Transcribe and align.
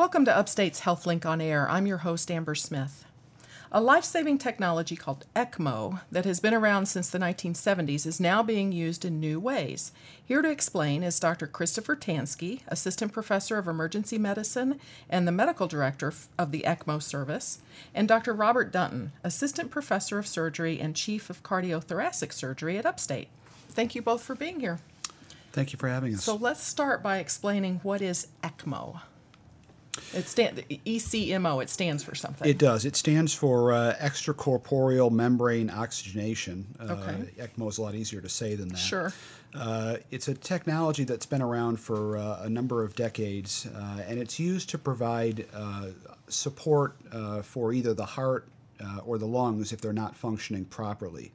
Welcome 0.00 0.24
to 0.24 0.34
Upstate's 0.34 0.80
HealthLink 0.80 1.26
on 1.26 1.42
Air. 1.42 1.68
I'm 1.68 1.86
your 1.86 1.98
host, 1.98 2.30
Amber 2.30 2.54
Smith. 2.54 3.04
A 3.70 3.82
life 3.82 4.04
saving 4.04 4.38
technology 4.38 4.96
called 4.96 5.26
ECMO 5.36 6.00
that 6.10 6.24
has 6.24 6.40
been 6.40 6.54
around 6.54 6.86
since 6.86 7.10
the 7.10 7.18
1970s 7.18 8.06
is 8.06 8.18
now 8.18 8.42
being 8.42 8.72
used 8.72 9.04
in 9.04 9.20
new 9.20 9.38
ways. 9.38 9.92
Here 10.24 10.40
to 10.40 10.50
explain 10.50 11.02
is 11.02 11.20
Dr. 11.20 11.46
Christopher 11.46 11.96
Tanski, 11.96 12.60
Assistant 12.68 13.12
Professor 13.12 13.58
of 13.58 13.68
Emergency 13.68 14.16
Medicine 14.16 14.80
and 15.10 15.28
the 15.28 15.32
Medical 15.32 15.68
Director 15.68 16.14
of 16.38 16.50
the 16.50 16.64
ECMO 16.66 17.02
service, 17.02 17.60
and 17.94 18.08
Dr. 18.08 18.32
Robert 18.32 18.72
Dunton, 18.72 19.12
Assistant 19.22 19.70
Professor 19.70 20.18
of 20.18 20.26
Surgery 20.26 20.80
and 20.80 20.96
Chief 20.96 21.28
of 21.28 21.42
Cardiothoracic 21.42 22.32
Surgery 22.32 22.78
at 22.78 22.86
Upstate. 22.86 23.28
Thank 23.68 23.94
you 23.94 24.00
both 24.00 24.22
for 24.22 24.34
being 24.34 24.60
here. 24.60 24.78
Thank 25.52 25.74
you 25.74 25.78
for 25.78 25.90
having 25.90 26.14
us. 26.14 26.24
So 26.24 26.36
let's 26.36 26.62
start 26.62 27.02
by 27.02 27.18
explaining 27.18 27.80
what 27.82 28.00
is 28.00 28.28
ECMO. 28.42 29.02
It 30.14 30.26
stand 30.26 30.64
ECMO. 30.68 31.62
It 31.62 31.70
stands 31.70 32.02
for 32.02 32.14
something. 32.14 32.48
It 32.48 32.58
does. 32.58 32.84
It 32.84 32.96
stands 32.96 33.32
for 33.32 33.72
uh, 33.72 33.94
extracorporeal 34.00 35.10
membrane 35.10 35.70
oxygenation. 35.70 36.66
Uh, 36.78 36.96
ECMO 37.38 37.68
is 37.68 37.78
a 37.78 37.82
lot 37.82 37.94
easier 37.94 38.20
to 38.20 38.28
say 38.28 38.54
than 38.54 38.68
that. 38.70 38.78
Sure. 38.78 39.12
Uh, 39.54 39.96
it's 40.10 40.28
a 40.28 40.34
technology 40.34 41.04
that's 41.04 41.26
been 41.26 41.42
around 41.42 41.78
for 41.78 42.16
uh, 42.16 42.42
a 42.42 42.48
number 42.48 42.84
of 42.84 42.94
decades, 42.94 43.66
uh, 43.74 44.02
and 44.06 44.18
it's 44.18 44.38
used 44.38 44.70
to 44.70 44.78
provide 44.78 45.46
uh, 45.52 45.86
support 46.28 46.96
uh, 47.12 47.42
for 47.42 47.72
either 47.72 47.92
the 47.92 48.04
heart 48.04 48.46
uh, 48.82 49.00
or 49.04 49.18
the 49.18 49.26
lungs 49.26 49.72
if 49.72 49.80
they're 49.80 49.92
not 49.92 50.16
functioning 50.16 50.64
properly. 50.64 51.32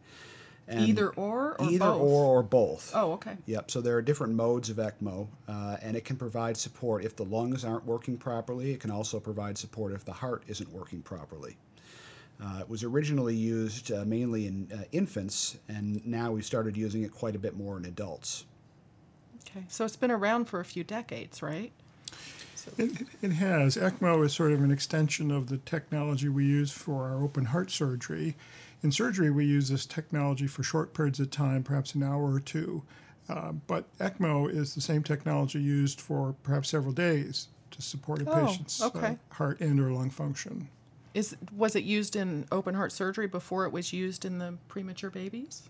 And 0.67 0.87
Either 0.87 1.09
or 1.09 1.55
or 1.59 1.69
either 1.69 1.85
both? 1.85 2.01
or 2.01 2.25
or 2.25 2.43
both. 2.43 2.91
Oh, 2.95 3.13
okay. 3.13 3.37
Yep. 3.45 3.69
So 3.69 3.81
there 3.81 3.95
are 3.97 4.01
different 4.01 4.33
modes 4.33 4.71
of 4.71 4.77
ECMO, 4.77 5.27
uh, 5.47 5.77
and 5.81 5.95
it 5.95 6.05
can 6.05 6.15
provide 6.15 6.57
support 6.57 7.05
if 7.05 7.15
the 7.15 7.23
lungs 7.23 7.63
aren't 7.63 7.85
working 7.85 8.17
properly. 8.17 8.71
It 8.71 8.79
can 8.79 8.89
also 8.89 9.20
provide 9.20 9.59
support 9.59 9.93
if 9.93 10.03
the 10.05 10.13
heart 10.13 10.43
isn't 10.47 10.71
working 10.71 11.03
properly. 11.03 11.57
Uh, 12.43 12.59
it 12.62 12.70
was 12.70 12.84
originally 12.84 13.35
used 13.35 13.91
uh, 13.91 14.03
mainly 14.05 14.48
in 14.48 14.67
uh, 14.73 14.84
infants, 14.91 15.57
and 15.70 16.05
now 16.05 16.31
we've 16.31 16.45
started 16.45 16.75
using 16.75 17.03
it 17.03 17.12
quite 17.13 17.35
a 17.35 17.40
bit 17.40 17.55
more 17.55 17.77
in 17.77 17.85
adults. 17.85 18.45
Okay. 19.47 19.65
So 19.70 19.85
it's 19.85 19.95
been 19.95 20.12
around 20.12 20.45
for 20.45 20.59
a 20.59 20.65
few 20.65 20.84
decades, 20.84 21.41
right? 21.43 21.71
It, 22.77 23.05
it 23.21 23.31
has. 23.34 23.77
ECMO 23.77 24.25
is 24.25 24.34
sort 24.34 24.51
of 24.51 24.63
an 24.63 24.71
extension 24.71 25.29
of 25.29 25.49
the 25.49 25.57
technology 25.57 26.27
we 26.27 26.45
use 26.45 26.71
for 26.71 27.03
our 27.03 27.23
open 27.23 27.45
heart 27.45 27.70
surgery. 27.70 28.35
In 28.84 28.91
surgery, 28.91 29.31
we 29.31 29.45
use 29.45 29.70
this 29.70 29.85
technology 29.85 30.48
for 30.48 30.63
short 30.63 30.93
periods 30.93 31.20
of 31.20 31.31
time, 31.31 31.63
perhaps 31.63 31.95
an 31.95 32.04
hour 32.04 32.31
or 32.31 32.40
two. 32.40 32.84
Uh, 33.27 33.54
but 33.54 33.85
ECMO 33.98 34.48
is 34.54 34.76
the 34.76 34.81
same 34.81 35.01
technology 35.01 35.59
used 35.59 35.99
for 35.99 36.35
perhaps 36.43 36.70
several 36.70 36.93
days 36.93 37.48
to 37.71 37.81
support 37.81 38.21
a 38.21 38.29
Oh, 38.29 38.46
patient's 38.46 38.81
okay. 38.81 39.18
uh, 39.31 39.35
heart 39.35 39.59
and 39.59 39.79
or 39.79 39.91
lung 39.91 40.12
function. 40.12 40.70
Is 41.15 41.35
was 41.55 41.76
it 41.76 41.84
used 41.85 42.15
in 42.15 42.46
open 42.51 42.76
heart 42.76 42.91
surgery 42.91 43.26
before 43.26 43.65
it 43.65 43.71
was 43.71 43.93
used 43.93 44.26
in 44.26 44.37
the 44.37 44.57
premature 44.68 45.09
babies? 45.09 45.63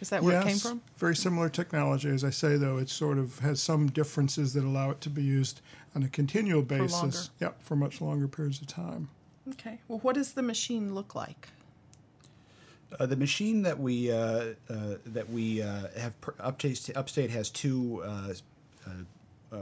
Is 0.00 0.10
that 0.10 0.22
where 0.22 0.34
yes, 0.34 0.44
it 0.44 0.48
came 0.48 0.58
from? 0.58 0.82
very 0.96 1.16
similar 1.16 1.48
technology. 1.48 2.08
As 2.10 2.22
I 2.22 2.30
say, 2.30 2.56
though, 2.56 2.76
it 2.76 2.88
sort 2.88 3.18
of 3.18 3.40
has 3.40 3.60
some 3.60 3.88
differences 3.88 4.52
that 4.54 4.62
allow 4.62 4.90
it 4.90 5.00
to 5.00 5.10
be 5.10 5.22
used 5.24 5.60
on 5.96 6.04
a 6.04 6.08
continual 6.08 6.62
basis. 6.62 6.92
For 6.92 7.02
longer. 7.02 7.18
Yep, 7.40 7.62
for 7.62 7.76
much 7.76 8.00
longer 8.00 8.28
periods 8.28 8.60
of 8.60 8.68
time. 8.68 9.08
Okay. 9.50 9.80
Well, 9.88 9.98
what 10.00 10.14
does 10.14 10.34
the 10.34 10.42
machine 10.42 10.94
look 10.94 11.14
like? 11.16 11.48
Uh, 12.98 13.06
the 13.06 13.16
machine 13.16 13.62
that 13.62 13.78
we 13.78 14.10
uh, 14.10 14.16
uh, 14.16 14.94
that 15.06 15.28
we 15.30 15.62
uh, 15.62 15.88
have 15.96 16.18
per- 16.20 16.34
upstate 16.40 16.96
upstate 16.96 17.30
has 17.30 17.50
two 17.50 18.02
uh, 18.04 18.32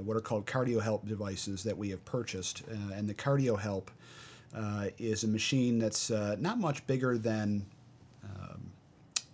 what 0.02 0.16
are 0.16 0.20
called 0.20 0.46
Cardiohelp 0.46 1.06
devices 1.06 1.62
that 1.62 1.77
we 1.77 1.91
have 1.91 2.04
purchased, 2.04 2.62
and 2.92 3.08
the 3.08 3.14
Cardiohelp 3.14 3.88
is 4.98 5.22
a 5.24 5.28
machine 5.28 5.78
that's 5.78 6.10
not 6.10 6.58
much 6.58 6.84
bigger 6.86 7.16
than 7.19 7.64
um, 8.24 8.70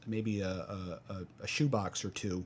maybe 0.07 0.41
a, 0.43 0.49
a, 0.49 1.01
a- 1.43 1.47
shoebox 1.47 2.05
or 2.05 2.11
two. 2.11 2.45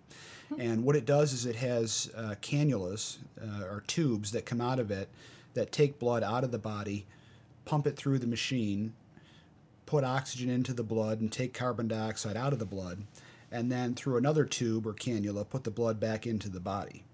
And 0.59 0.85
what 0.85 0.95
it 0.95 1.05
does 1.05 1.33
is 1.33 1.47
it 1.47 1.57
has 1.57 2.11
cannulas 2.43 3.19
or 3.63 3.83
tubes 3.89 4.31
that 4.33 4.47
come 4.47 4.61
out 4.61 4.79
of 4.79 4.93
it 4.93 5.09
that 5.55 5.73
take 5.73 5.99
blood 5.99 6.23
out 6.23 6.45
of 6.45 6.53
the 6.53 6.59
body, 6.59 7.07
pump 7.65 7.89
it 7.89 7.97
through 7.97 8.21
the 8.21 8.27
machine, 8.29 8.93
put 9.87 10.05
oxygen 10.05 10.51
into 10.51 10.73
the 10.73 10.83
blood 10.83 11.21
and 11.21 11.33
take 11.33 11.55
carbon 11.55 11.89
dioxide 11.89 12.37
out 12.37 12.53
of 12.53 12.59
the 12.59 12.67
blood, 12.67 13.05
and 13.51 13.71
then 13.71 13.95
through 13.95 14.17
another 14.17 14.45
tube 14.45 14.87
or 14.87 14.93
cannula, 14.93 15.49
put 15.49 15.65
the 15.65 15.71
blood 15.71 15.99
back 15.99 16.27
into 16.27 16.49
the 16.49 16.61
body. 16.61 17.05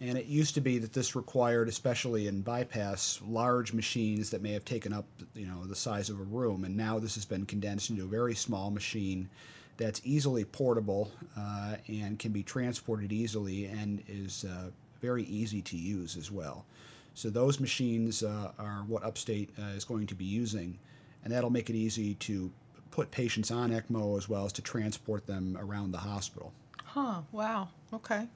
And 0.00 0.18
it 0.18 0.26
used 0.26 0.54
to 0.54 0.60
be 0.60 0.78
that 0.78 0.92
this 0.92 1.16
required, 1.16 1.68
especially 1.68 2.26
in 2.26 2.42
bypass, 2.42 3.20
large 3.26 3.72
machines 3.72 4.28
that 4.30 4.42
may 4.42 4.52
have 4.52 4.64
taken 4.64 4.92
up, 4.92 5.06
you 5.34 5.46
know, 5.46 5.64
the 5.64 5.74
size 5.74 6.10
of 6.10 6.20
a 6.20 6.24
room. 6.24 6.64
And 6.64 6.76
now 6.76 6.98
this 6.98 7.14
has 7.14 7.24
been 7.24 7.46
condensed 7.46 7.88
into 7.88 8.04
a 8.04 8.06
very 8.06 8.34
small 8.34 8.70
machine 8.70 9.30
that's 9.78 10.02
easily 10.04 10.44
portable 10.44 11.10
uh, 11.38 11.76
and 11.88 12.18
can 12.18 12.30
be 12.32 12.42
transported 12.42 13.10
easily 13.10 13.66
and 13.66 14.02
is 14.06 14.44
uh, 14.44 14.70
very 15.00 15.24
easy 15.24 15.62
to 15.62 15.76
use 15.78 16.16
as 16.18 16.30
well. 16.30 16.66
So 17.14 17.30
those 17.30 17.58
machines 17.58 18.22
uh, 18.22 18.52
are 18.58 18.84
what 18.86 19.02
Upstate 19.02 19.48
uh, 19.58 19.68
is 19.68 19.84
going 19.84 20.06
to 20.08 20.14
be 20.14 20.26
using, 20.26 20.78
and 21.26 21.34
that'll 21.34 21.50
make 21.50 21.68
it 21.68 21.74
easy 21.74 22.14
to 22.14 22.52
put 22.92 23.10
patients 23.10 23.50
on 23.50 23.72
ECMO 23.72 24.16
as 24.16 24.28
well 24.28 24.46
as 24.46 24.52
to 24.52 24.62
transport 24.62 25.26
them 25.26 25.58
around 25.60 25.90
the 25.90 25.98
hospital. 25.98 26.52
Huh. 26.84 27.22
Wow. 27.32 27.70
Okay. 27.92 28.28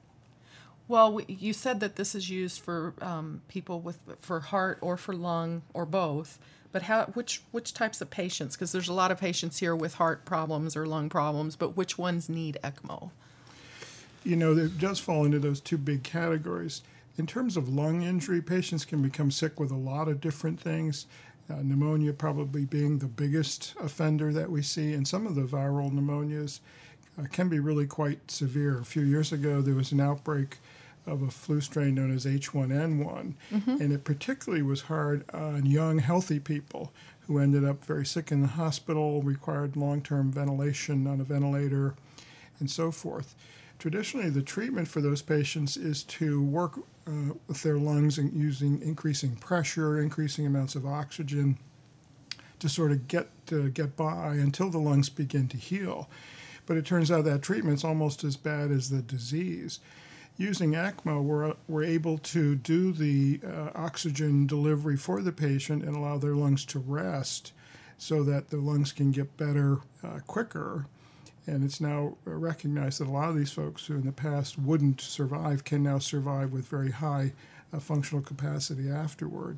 Well, 0.89 1.13
we, 1.13 1.23
you 1.29 1.53
said 1.53 1.79
that 1.79 1.95
this 1.95 2.15
is 2.15 2.29
used 2.29 2.59
for 2.59 2.93
um, 3.01 3.43
people 3.47 3.79
with 3.79 3.97
for 4.19 4.41
heart 4.41 4.77
or 4.81 4.97
for 4.97 5.15
lung 5.15 5.61
or 5.73 5.85
both. 5.85 6.37
But 6.73 6.81
how? 6.81 7.05
Which 7.05 7.41
which 7.51 7.73
types 7.73 8.01
of 8.01 8.09
patients? 8.09 8.57
Because 8.57 8.73
there's 8.73 8.89
a 8.89 8.93
lot 8.93 9.09
of 9.09 9.17
patients 9.17 9.59
here 9.59 9.73
with 9.73 9.93
heart 9.93 10.25
problems 10.25 10.75
or 10.75 10.85
lung 10.85 11.07
problems. 11.07 11.55
But 11.55 11.77
which 11.77 11.97
ones 11.97 12.27
need 12.27 12.57
ECMO? 12.61 13.11
you 14.23 14.35
know, 14.35 14.55
it 14.55 14.77
does 14.77 14.99
fall 14.99 15.25
into 15.25 15.39
those 15.39 15.59
two 15.59 15.77
big 15.77 16.03
categories. 16.03 16.81
In 17.17 17.27
terms 17.27 17.57
of 17.57 17.69
lung 17.69 18.03
injury, 18.03 18.41
patients 18.41 18.85
can 18.85 19.01
become 19.01 19.31
sick 19.31 19.59
with 19.59 19.71
a 19.71 19.75
lot 19.75 20.07
of 20.07 20.21
different 20.21 20.59
things. 20.59 21.07
Uh, 21.51 21.61
pneumonia 21.63 22.13
probably 22.13 22.65
being 22.65 22.99
the 22.99 23.07
biggest 23.07 23.73
offender 23.79 24.31
that 24.31 24.49
we 24.49 24.61
see, 24.61 24.93
and 24.93 25.07
some 25.07 25.27
of 25.27 25.35
the 25.35 25.41
viral 25.41 25.91
pneumonias 25.91 26.59
uh, 27.19 27.25
can 27.31 27.49
be 27.49 27.59
really 27.59 27.85
quite 27.85 28.31
severe. 28.31 28.79
A 28.79 28.85
few 28.85 29.01
years 29.01 29.31
ago, 29.31 29.61
there 29.61 29.75
was 29.75 29.91
an 29.91 29.99
outbreak 29.99 30.59
of 31.05 31.23
a 31.23 31.31
flu 31.31 31.59
strain 31.59 31.95
known 31.95 32.13
as 32.13 32.25
H1N1, 32.25 33.33
and 33.81 33.91
it 33.91 34.03
particularly 34.03 34.61
was 34.61 34.81
hard 34.81 35.29
on 35.33 35.65
young, 35.65 35.99
healthy 35.99 36.39
people 36.39 36.93
who 37.21 37.39
ended 37.39 37.65
up 37.65 37.83
very 37.83 38.05
sick 38.05 38.31
in 38.31 38.41
the 38.41 38.47
hospital, 38.47 39.21
required 39.21 39.75
long 39.75 40.01
term 40.01 40.31
ventilation 40.31 41.07
on 41.07 41.19
a 41.19 41.23
ventilator, 41.23 41.95
and 42.59 42.69
so 42.69 42.91
forth. 42.91 43.35
Traditionally, 43.81 44.29
the 44.29 44.43
treatment 44.43 44.87
for 44.87 45.01
those 45.01 45.23
patients 45.23 45.75
is 45.75 46.03
to 46.03 46.39
work 46.39 46.77
uh, 47.07 47.33
with 47.47 47.63
their 47.63 47.79
lungs 47.79 48.19
and 48.19 48.31
using 48.31 48.79
increasing 48.83 49.35
pressure, 49.37 49.99
increasing 49.99 50.45
amounts 50.45 50.75
of 50.75 50.85
oxygen 50.85 51.57
to 52.59 52.69
sort 52.69 52.91
of 52.91 53.07
get 53.07 53.27
get 53.73 53.95
by 53.95 54.35
until 54.35 54.69
the 54.69 54.77
lungs 54.77 55.09
begin 55.09 55.47
to 55.47 55.57
heal. 55.57 56.07
But 56.67 56.77
it 56.77 56.85
turns 56.85 57.09
out 57.09 57.25
that 57.25 57.41
treatment's 57.41 57.83
almost 57.83 58.23
as 58.23 58.37
bad 58.37 58.69
as 58.69 58.91
the 58.91 59.01
disease. 59.01 59.79
Using 60.37 60.73
ECMO, 60.73 61.23
we're, 61.23 61.55
we're 61.67 61.83
able 61.83 62.19
to 62.19 62.53
do 62.53 62.91
the 62.91 63.39
uh, 63.43 63.71
oxygen 63.73 64.45
delivery 64.45 64.95
for 64.95 65.23
the 65.23 65.31
patient 65.31 65.83
and 65.83 65.95
allow 65.95 66.19
their 66.19 66.35
lungs 66.35 66.65
to 66.65 66.77
rest 66.77 67.51
so 67.97 68.21
that 68.25 68.51
the 68.51 68.57
lungs 68.57 68.91
can 68.91 69.09
get 69.09 69.37
better 69.37 69.79
uh, 70.03 70.19
quicker. 70.27 70.85
And 71.47 71.63
it's 71.63 71.81
now 71.81 72.17
recognized 72.23 72.99
that 72.99 73.07
a 73.07 73.11
lot 73.11 73.29
of 73.29 73.35
these 73.35 73.51
folks 73.51 73.85
who 73.85 73.95
in 73.95 74.05
the 74.05 74.11
past 74.11 74.59
wouldn't 74.59 75.01
survive 75.01 75.63
can 75.63 75.83
now 75.83 75.97
survive 75.99 76.51
with 76.51 76.67
very 76.67 76.91
high 76.91 77.33
uh, 77.73 77.79
functional 77.79 78.23
capacity 78.23 78.89
afterward. 78.89 79.57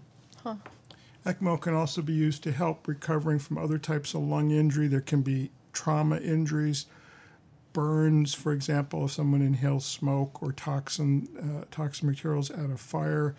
ECMO 1.26 1.60
can 1.60 1.74
also 1.74 2.02
be 2.02 2.14
used 2.14 2.44
to 2.44 2.52
help 2.52 2.88
recovering 2.88 3.40
from 3.40 3.58
other 3.58 3.78
types 3.78 4.14
of 4.14 4.22
lung 4.22 4.52
injury. 4.52 4.88
There 4.88 5.02
can 5.02 5.22
be 5.22 5.52
trauma 5.72 6.18
injuries, 6.18 6.86
burns, 7.72 8.34
for 8.34 8.52
example, 8.52 9.06
if 9.06 9.12
someone 9.12 9.42
inhales 9.42 9.86
smoke 9.86 10.44
or 10.44 10.52
toxin, 10.52 11.28
uh, 11.40 11.66
toxic 11.72 12.04
materials 12.04 12.52
at 12.52 12.70
a 12.70 12.78
fire, 12.78 13.36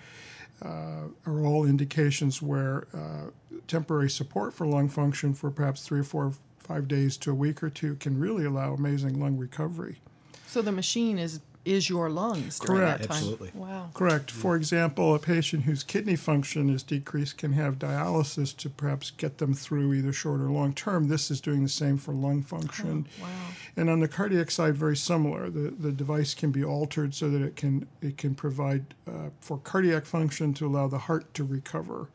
uh, 0.62 1.08
are 1.26 1.44
all 1.44 1.64
indications 1.64 2.40
where 2.40 2.86
uh, 2.94 3.30
temporary 3.68 4.10
support 4.10 4.54
for 4.54 4.66
lung 4.66 4.88
function 4.88 5.34
for 5.34 5.50
perhaps 5.50 5.84
three 5.86 6.00
or 6.00 6.04
four, 6.04 6.32
five 6.64 6.88
days 6.88 7.16
to 7.18 7.30
a 7.30 7.34
week 7.34 7.62
or 7.62 7.70
two 7.70 7.94
can 7.96 8.18
really 8.18 8.44
allow 8.44 8.74
amazing 8.74 9.20
lung 9.20 9.36
recovery. 9.36 10.00
So 10.46 10.62
the 10.62 10.72
machine 10.72 11.18
is 11.18 11.40
is 11.64 11.88
your 11.88 12.10
lungs 12.10 12.58
Correct. 12.60 13.02
that 13.02 13.08
time. 13.08 13.16
Absolutely. 13.16 13.50
Wow. 13.54 13.88
Correct. 13.94 14.30
For 14.30 14.54
example, 14.54 15.14
a 15.14 15.18
patient 15.18 15.64
whose 15.64 15.82
kidney 15.82 16.16
function 16.16 16.68
is 16.68 16.82
decreased 16.82 17.38
can 17.38 17.54
have 17.54 17.78
dialysis 17.78 18.54
to 18.58 18.68
perhaps 18.68 19.10
get 19.10 19.38
them 19.38 19.54
through 19.54 19.94
either 19.94 20.12
short 20.12 20.40
or 20.40 20.50
long 20.50 20.74
term. 20.74 21.08
This 21.08 21.30
is 21.30 21.40
doing 21.40 21.62
the 21.62 21.68
same 21.68 21.96
for 21.96 22.12
lung 22.12 22.42
function. 22.42 23.06
Wow. 23.20 23.28
And 23.76 23.88
on 23.88 24.00
the 24.00 24.08
cardiac 24.08 24.50
side, 24.50 24.76
very 24.76 24.96
similar. 24.96 25.48
The, 25.50 25.70
the 25.70 25.92
device 25.92 26.34
can 26.34 26.50
be 26.50 26.62
altered 26.62 27.14
so 27.14 27.30
that 27.30 27.42
it 27.42 27.56
can 27.56 27.86
it 28.02 28.18
can 28.18 28.34
provide 28.34 28.84
uh, 29.08 29.30
for 29.40 29.58
cardiac 29.58 30.04
function 30.04 30.52
to 30.54 30.66
allow 30.66 30.86
the 30.86 30.98
heart 30.98 31.32
to 31.34 31.44
recover, 31.44 32.08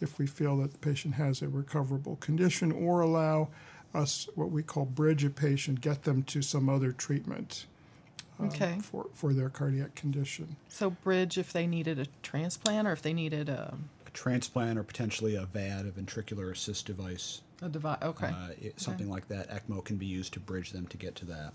if 0.00 0.18
we 0.18 0.26
feel 0.26 0.58
that 0.58 0.72
the 0.72 0.78
patient 0.78 1.14
has 1.14 1.42
a 1.42 1.48
recoverable 1.48 2.16
condition, 2.16 2.72
or 2.72 3.00
allow 3.00 3.48
us 3.96 4.28
what 4.34 4.50
we 4.50 4.62
call 4.62 4.84
bridge 4.84 5.24
a 5.24 5.30
patient, 5.30 5.80
get 5.80 6.02
them 6.04 6.22
to 6.24 6.42
some 6.42 6.68
other 6.68 6.92
treatment 6.92 7.66
uh, 8.40 8.44
Okay. 8.46 8.78
for 8.82 9.06
for 9.14 9.32
their 9.32 9.48
cardiac 9.48 9.94
condition. 9.94 10.56
So 10.68 10.90
bridge 10.90 11.38
if 11.38 11.52
they 11.52 11.66
needed 11.66 11.98
a 11.98 12.06
transplant 12.22 12.86
or 12.86 12.92
if 12.92 13.02
they 13.02 13.12
needed 13.14 13.48
a, 13.48 13.74
A 14.06 14.10
transplant 14.10 14.78
or 14.78 14.82
potentially 14.82 15.34
a 15.36 15.46
VAD, 15.46 15.86
a 15.86 15.90
ventricular 15.90 16.50
assist 16.52 16.86
device, 16.86 17.40
a 17.62 17.68
device. 17.68 17.98
Okay. 18.02 18.26
uh, 18.26 18.48
it, 18.60 18.78
something 18.80 19.08
like 19.08 19.28
that. 19.28 19.48
ECMO 19.50 19.84
can 19.84 19.96
be 19.96 20.06
used 20.06 20.32
to 20.34 20.40
bridge 20.40 20.72
them 20.72 20.86
to 20.88 20.96
get 20.96 21.14
to 21.16 21.24
that. 21.26 21.52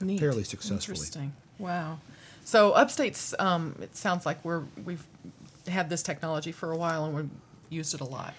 Neat. 0.00 0.18
fairly 0.18 0.42
successfully. 0.42 0.94
Interesting. 0.96 1.32
Wow. 1.58 2.00
So 2.44 2.72
upstate's 2.72 3.34
um, 3.38 3.76
it 3.80 3.94
sounds 3.94 4.26
like 4.26 4.44
we're 4.44 4.64
we've 4.84 5.06
had 5.68 5.88
this 5.88 6.02
technology 6.02 6.50
for 6.50 6.72
a 6.72 6.76
while 6.76 7.04
and 7.04 7.14
we've 7.14 7.30
used 7.70 7.94
it 7.94 8.00
a 8.00 8.04
lot. 8.04 8.34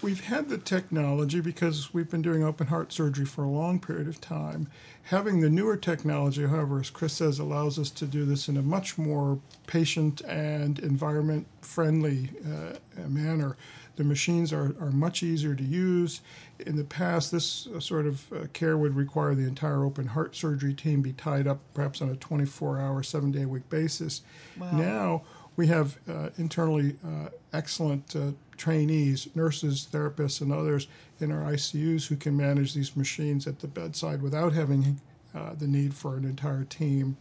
We've 0.00 0.24
had 0.24 0.48
the 0.48 0.58
technology 0.58 1.40
because 1.40 1.92
we've 1.92 2.08
been 2.08 2.22
doing 2.22 2.42
open 2.42 2.68
heart 2.68 2.92
surgery 2.92 3.24
for 3.24 3.44
a 3.44 3.48
long 3.48 3.80
period 3.80 4.08
of 4.08 4.20
time. 4.20 4.68
Having 5.04 5.40
the 5.40 5.50
newer 5.50 5.76
technology, 5.76 6.46
however, 6.46 6.80
as 6.80 6.90
Chris 6.90 7.14
says, 7.14 7.38
allows 7.38 7.78
us 7.78 7.90
to 7.90 8.06
do 8.06 8.24
this 8.24 8.48
in 8.48 8.56
a 8.56 8.62
much 8.62 8.96
more 8.96 9.40
patient 9.66 10.20
and 10.22 10.78
environment 10.78 11.46
friendly 11.62 12.30
uh, 12.46 12.76
manner. 13.08 13.56
The 13.96 14.04
machines 14.04 14.52
are, 14.52 14.76
are 14.80 14.92
much 14.92 15.22
easier 15.22 15.54
to 15.56 15.64
use. 15.64 16.20
In 16.60 16.76
the 16.76 16.84
past, 16.84 17.32
this 17.32 17.66
uh, 17.66 17.80
sort 17.80 18.06
of 18.06 18.32
uh, 18.32 18.46
care 18.52 18.78
would 18.78 18.94
require 18.94 19.34
the 19.34 19.46
entire 19.46 19.84
open 19.84 20.06
heart 20.06 20.36
surgery 20.36 20.72
team 20.72 21.02
be 21.02 21.12
tied 21.12 21.48
up 21.48 21.58
perhaps 21.74 22.00
on 22.00 22.08
a 22.08 22.16
24 22.16 22.80
hour, 22.80 23.02
seven 23.02 23.32
day 23.32 23.42
a 23.42 23.48
week 23.48 23.68
basis. 23.68 24.22
Wow. 24.56 24.70
Now, 24.70 25.22
we 25.56 25.66
have 25.66 25.98
uh, 26.08 26.30
internally 26.38 26.96
uh, 27.04 27.30
excellent 27.52 28.14
uh, 28.14 28.30
trainees, 28.58 29.28
nurses, 29.34 29.88
therapists, 29.90 30.40
and 30.40 30.52
others 30.52 30.88
in 31.20 31.32
our 31.32 31.50
ICUs 31.50 32.06
who 32.08 32.16
can 32.16 32.36
manage 32.36 32.74
these 32.74 32.96
machines 32.96 33.46
at 33.46 33.60
the 33.60 33.68
bedside 33.68 34.20
without 34.20 34.52
having 34.52 35.00
uh, 35.34 35.54
the 35.54 35.66
need 35.66 35.94
for 35.94 36.16
an 36.16 36.24
entire 36.24 36.64
team. 36.64 37.16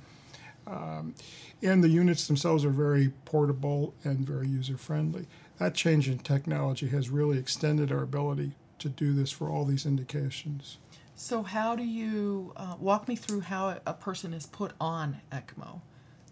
Um, 0.66 1.16
and 1.64 1.82
the 1.84 1.90
units 1.90 2.28
themselves 2.28 2.66
are 2.66 2.72
very 2.72 3.14
portable 3.24 3.94
and 4.04 4.20
very 4.20 4.48
user 4.48 4.78
friendly. 4.78 5.28
That 5.60 5.74
change 5.74 6.10
in 6.10 6.20
technology 6.20 6.88
has 6.90 7.10
really 7.10 7.38
extended 7.38 7.92
our 7.92 8.04
ability 8.04 8.52
to 8.80 8.90
do 8.90 9.14
this 9.14 9.32
for 9.32 9.50
all 9.50 9.66
these 9.66 9.86
indications. 9.86 10.78
So 11.16 11.42
how 11.42 11.76
do 11.76 11.84
you 11.84 12.54
uh, 12.56 12.76
walk 12.80 13.08
me 13.08 13.16
through 13.16 13.42
how 13.42 13.80
a- 13.86 13.94
person 13.94 14.34
is 14.34 14.46
put 14.46 14.74
on 14.80 15.22
ECMO? 15.32 15.82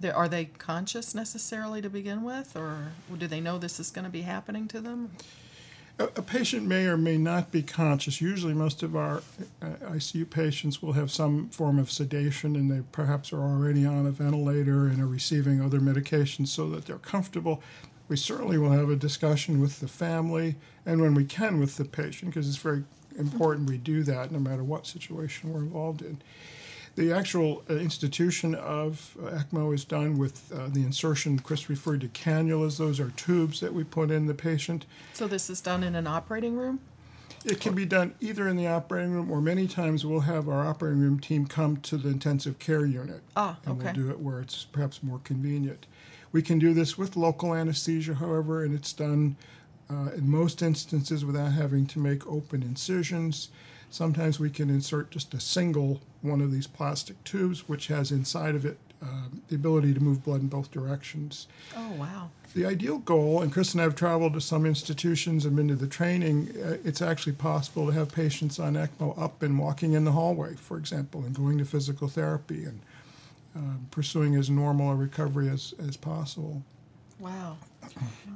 Are 0.03 0.27
they 0.27 0.45
conscious 0.45 1.15
necessarily 1.15 1.81
to 1.81 1.89
begin 1.89 2.24
with, 2.24 2.56
or 2.56 2.92
do 3.18 3.27
they 3.27 3.42
know 3.42 3.57
this 3.57 3.80
is 3.80 3.92
going 3.92 4.06
to 4.06 4.12
be 4.12 4.21
happening 4.21 4.68
to 4.69 4.81
them? 4.81 5.12
A, 5.97 6.03
a 6.03 6.21
patient 6.21 6.68
may 6.68 6.86
or 6.86 6.97
may 6.97 7.18
not 7.18 7.51
be 7.51 7.63
conscious. 7.63 8.19
Usually, 8.19 8.53
most 8.53 8.83
of 8.83 8.95
our 8.95 9.24
uh, 9.62 9.68
ICU 9.92 10.30
patients 10.30 10.81
will 10.81 10.94
have 10.94 11.09
some 11.09 11.47
form 11.50 11.80
of 11.80 11.89
sedation 11.89 12.56
and 12.56 12.69
they 12.69 12.81
perhaps 12.92 13.31
are 13.31 13.42
already 13.42 13.86
on 13.86 14.06
a 14.06 14.12
ventilator 14.12 14.88
and 14.88 15.01
are 15.01 15.07
receiving 15.07 15.62
other 15.62 15.80
medications 15.80 16.50
so 16.50 16.69
that 16.69 16.86
they're 16.86 16.98
comfortable. 16.98 17.63
We 18.09 18.18
certainly 18.18 18.57
will 18.57 18.71
have 18.71 18.89
a 18.89 18.95
discussion 18.95 19.62
with 19.62 19.80
the 19.80 19.88
family 19.88 20.56
and 20.86 21.01
when 21.01 21.15
we 21.15 21.25
can 21.25 21.59
with 21.59 21.77
the 21.77 21.86
patient 21.86 22.33
because 22.33 22.48
it's 22.48 22.57
very 22.57 22.83
important 23.18 23.69
we 23.69 23.77
do 23.77 24.03
that 24.03 24.31
no 24.31 24.39
matter 24.39 24.63
what 24.63 24.86
situation 24.86 25.53
we're 25.53 25.62
involved 25.62 26.01
in. 26.01 26.21
The 26.95 27.12
actual 27.12 27.63
uh, 27.69 27.74
institution 27.75 28.56
of 28.56 29.18
uh, 29.21 29.31
ECMO 29.31 29.74
is 29.75 29.83
done 29.83 30.18
with 30.18 30.50
uh, 30.53 30.69
the 30.69 30.81
insertion, 30.81 31.38
Chris 31.39 31.69
referred 31.69 32.01
to 32.01 32.07
cannulas. 32.07 32.77
Those 32.77 33.01
are 33.01 33.09
tubes 33.12 33.59
that 33.59 33.74
we 33.74 33.83
put 33.83 34.12
in 34.12 34.27
the 34.27 34.33
patient. 34.33 34.86
So 35.13 35.27
this 35.27 35.50
is 35.50 35.59
done 35.59 35.83
in 35.83 35.95
an 35.95 36.07
operating 36.07 36.56
room. 36.56 36.80
It 37.44 37.59
can 37.59 37.75
be 37.75 37.86
done 37.86 38.15
either 38.21 38.47
in 38.47 38.56
the 38.56 38.68
operating 38.68 39.12
room 39.12 39.30
or 39.30 39.42
many 39.42 39.68
times 39.68 40.06
we'll 40.06 40.21
have 40.21 40.47
our 40.47 40.65
operating 40.65 41.00
room 41.00 41.19
team 41.19 41.45
come 41.45 41.77
to 41.77 41.97
the 41.97 42.09
intensive 42.09 42.59
care 42.59 42.86
unit. 42.86 43.21
Ah, 43.36 43.59
And 43.65 43.75
okay. 43.75 43.86
we'll 43.94 44.06
do 44.06 44.09
it 44.09 44.19
where 44.19 44.39
it's 44.39 44.63
perhaps 44.63 45.03
more 45.03 45.19
convenient. 45.24 45.86
We 46.31 46.41
can 46.41 46.59
do 46.59 46.74
this 46.74 46.98
with 46.98 47.15
local 47.15 47.53
anesthesia, 47.53 48.15
however, 48.15 48.63
and 48.63 48.74
it's 48.74 48.94
done 48.94 49.36
uh, 49.91 50.12
in 50.15 50.30
most 50.30 50.62
instances 50.62 51.24
without 51.24 51.51
having 51.51 51.86
to 51.88 52.00
make 52.00 52.25
open 52.25 52.63
incisions. 52.63 53.50
Sometimes 53.89 54.39
we 54.39 54.49
can 54.49 54.69
insert 54.69 55.11
just 55.11 55.33
a 55.33 55.39
single 55.39 56.01
one 56.21 56.41
of 56.41 56.51
these 56.51 56.67
plastic 56.67 57.23
tubes, 57.23 57.69
which 57.69 57.87
has 57.87 58.11
inside 58.11 58.55
of 58.55 58.65
it 58.65 58.77
um, 59.01 59.41
the 59.49 59.55
ability 59.55 59.93
to 59.93 59.99
move 59.99 60.23
blood 60.23 60.41
in 60.41 60.47
both 60.47 60.71
directions. 60.71 61.47
Oh 61.75 61.91
wow. 61.91 62.29
The 62.53 62.65
ideal 62.65 62.99
goal, 62.99 63.41
and 63.41 63.51
Chris 63.51 63.73
and 63.73 63.81
I 63.81 63.83
have 63.83 63.95
traveled 63.95 64.33
to 64.33 64.41
some 64.41 64.65
institutions 64.65 65.45
and 65.45 65.55
been 65.55 65.67
to 65.67 65.75
the 65.75 65.87
training, 65.87 66.49
uh, 66.63 66.77
it's 66.85 67.01
actually 67.01 67.33
possible 67.33 67.85
to 67.87 67.91
have 67.91 68.13
patients 68.13 68.59
on 68.59 68.75
ECMO 68.75 69.19
up 69.21 69.43
and 69.43 69.59
walking 69.59 69.93
in 69.93 70.05
the 70.05 70.13
hallway, 70.13 70.55
for 70.55 70.77
example, 70.77 71.23
and 71.25 71.35
going 71.35 71.57
to 71.57 71.65
physical 71.65 72.07
therapy 72.07 72.63
and 72.63 72.79
um, 73.55 73.88
pursuing 73.91 74.35
as 74.35 74.49
normal 74.49 74.91
a 74.91 74.95
recovery 74.95 75.49
as, 75.49 75.73
as 75.79 75.97
possible. 75.97 76.63
Wow. 77.19 77.57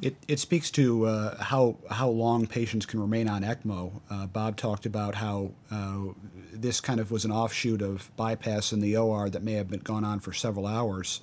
It, 0.02 0.16
it 0.28 0.40
speaks 0.40 0.72
to 0.72 1.06
uh, 1.06 1.44
how 1.44 1.76
how 1.90 2.08
long 2.10 2.48
patients 2.48 2.86
can 2.86 3.02
remain 3.02 3.28
on 3.28 3.42
ECMO. 3.44 3.92
Uh, 4.10 4.28
Bob 4.28 4.56
talked 4.56 4.86
about 4.86 5.16
how 5.16 5.52
uh, 5.70 6.14
this 6.54 6.80
kind 6.80 7.00
of 7.00 7.12
was 7.12 7.26
an 7.26 7.32
offshoot 7.32 7.82
of 7.82 8.10
bypass 8.16 8.72
in 8.72 8.80
the 8.80 8.96
OR 8.96 9.30
that 9.30 9.44
may 9.44 9.54
have 9.54 9.70
been 9.70 9.82
gone 9.82 10.06
on 10.06 10.20
for 10.20 10.32
several 10.32 10.66
hours. 10.66 11.20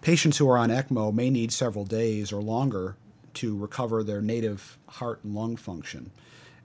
Patients 0.00 0.38
who 0.38 0.48
are 0.48 0.58
on 0.58 0.70
ECMO 0.70 1.12
may 1.12 1.30
need 1.30 1.50
several 1.50 1.84
days 1.84 2.32
or 2.32 2.40
longer 2.40 2.94
to 3.34 3.56
recover 3.56 4.04
their 4.04 4.22
native 4.22 4.78
heart 4.88 5.20
and 5.24 5.34
lung 5.34 5.56
function, 5.56 6.12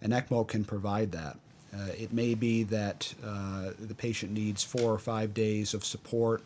and 0.01 0.13
ECMO 0.13 0.47
can 0.47 0.63
provide 0.63 1.12
that. 1.13 1.38
Uh, 1.73 1.88
it 1.97 2.13
may 2.13 2.35
be 2.35 2.63
that 2.63 3.13
uh, 3.25 3.71
the 3.79 3.95
patient 3.95 4.31
needs 4.31 4.63
four 4.63 4.91
or 4.91 5.00
five 5.00 5.33
days 5.33 5.73
of 5.73 5.83
support 5.83 6.44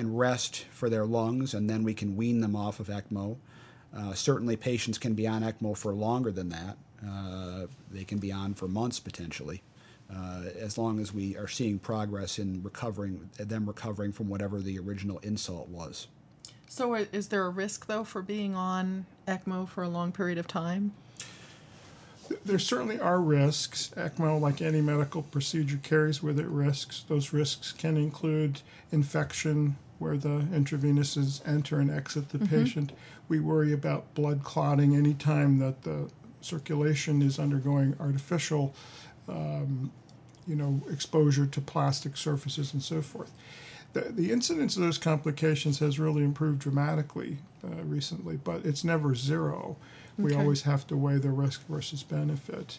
and 0.00 0.18
rest 0.18 0.64
for 0.70 0.88
their 0.88 1.04
lungs, 1.04 1.52
and 1.52 1.68
then 1.68 1.84
we 1.84 1.92
can 1.92 2.16
wean 2.16 2.40
them 2.40 2.56
off 2.56 2.80
of 2.80 2.88
ECMO. 2.88 3.36
Uh, 3.94 4.14
certainly, 4.14 4.56
patients 4.56 4.98
can 4.98 5.14
be 5.14 5.26
on 5.26 5.42
ECMO 5.42 5.76
for 5.76 5.92
longer 5.92 6.32
than 6.32 6.48
that. 6.48 6.78
Uh, 7.06 7.66
they 7.90 8.04
can 8.04 8.18
be 8.18 8.32
on 8.32 8.54
for 8.54 8.66
months 8.66 8.98
potentially, 8.98 9.62
uh, 10.14 10.44
as 10.58 10.78
long 10.78 10.98
as 10.98 11.12
we 11.12 11.36
are 11.36 11.48
seeing 11.48 11.78
progress 11.78 12.38
in 12.38 12.62
recovering, 12.62 13.28
them 13.36 13.66
recovering 13.66 14.10
from 14.10 14.28
whatever 14.28 14.60
the 14.60 14.78
original 14.78 15.18
insult 15.18 15.68
was. 15.68 16.08
So 16.68 16.94
is 16.94 17.28
there 17.28 17.44
a 17.44 17.50
risk 17.50 17.86
though 17.86 18.04
for 18.04 18.22
being 18.22 18.54
on 18.54 19.04
ECMO 19.28 19.68
for 19.68 19.82
a 19.82 19.88
long 19.88 20.12
period 20.12 20.38
of 20.38 20.46
time? 20.46 20.92
There 22.44 22.60
certainly 22.60 23.00
are 23.00 23.20
risks. 23.20 23.90
ECMO, 23.96 24.40
like 24.40 24.62
any 24.62 24.80
medical 24.80 25.22
procedure, 25.22 25.80
carries 25.82 26.22
with 26.22 26.38
it 26.38 26.46
risks. 26.46 27.04
Those 27.08 27.32
risks 27.32 27.72
can 27.72 27.96
include 27.96 28.60
infection, 28.92 29.76
where 30.00 30.16
the 30.16 30.46
intravenous's 30.52 31.40
enter 31.46 31.78
and 31.78 31.90
exit 31.90 32.30
the 32.30 32.38
patient. 32.38 32.90
We 33.28 33.38
worry 33.38 33.72
about 33.72 34.12
blood 34.14 34.42
clotting 34.42 34.96
anytime 34.96 35.58
that 35.58 35.82
the 35.82 36.10
circulation 36.40 37.22
is 37.22 37.38
undergoing 37.38 37.94
artificial, 38.00 38.74
um, 39.28 39.92
you 40.46 40.56
know, 40.56 40.80
exposure 40.90 41.46
to 41.46 41.60
plastic 41.60 42.16
surfaces 42.16 42.72
and 42.72 42.82
so 42.82 43.02
forth. 43.02 43.30
The, 43.92 44.00
the 44.00 44.32
incidence 44.32 44.76
of 44.76 44.82
those 44.82 44.98
complications 44.98 45.80
has 45.80 45.98
really 45.98 46.24
improved 46.24 46.60
dramatically 46.60 47.38
uh, 47.62 47.82
recently, 47.84 48.36
but 48.36 48.64
it's 48.64 48.84
never 48.84 49.14
zero. 49.14 49.76
We 50.16 50.34
always 50.34 50.62
have 50.62 50.86
to 50.88 50.96
weigh 50.96 51.18
the 51.18 51.30
risk 51.30 51.66
versus 51.66 52.02
benefit. 52.02 52.78